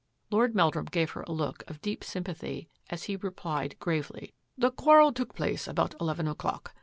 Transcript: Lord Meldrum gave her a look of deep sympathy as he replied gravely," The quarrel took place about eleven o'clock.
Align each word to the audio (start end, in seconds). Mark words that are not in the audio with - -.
Lord 0.31 0.55
Meldrum 0.55 0.85
gave 0.85 1.11
her 1.11 1.21
a 1.27 1.31
look 1.31 1.61
of 1.69 1.79
deep 1.79 2.03
sympathy 2.03 2.67
as 2.89 3.03
he 3.03 3.15
replied 3.17 3.77
gravely," 3.79 4.33
The 4.57 4.71
quarrel 4.71 5.13
took 5.13 5.35
place 5.35 5.67
about 5.67 5.93
eleven 6.01 6.27
o'clock. 6.27 6.73